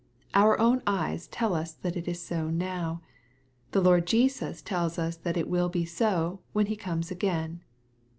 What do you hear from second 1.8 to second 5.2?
it is so now. The Lord Jesus tells us